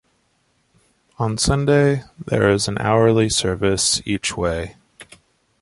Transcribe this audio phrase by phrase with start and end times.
[1.19, 4.75] On Sunday, there is an hourly service each way.